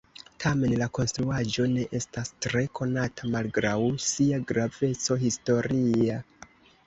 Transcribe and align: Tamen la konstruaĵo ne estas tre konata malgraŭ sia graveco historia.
Tamen 0.43 0.71
la 0.81 0.85
konstruaĵo 0.97 1.65
ne 1.73 1.83
estas 1.99 2.31
tre 2.45 2.63
konata 2.79 3.29
malgraŭ 3.35 3.75
sia 4.07 4.39
graveco 4.53 5.19
historia. 5.27 6.19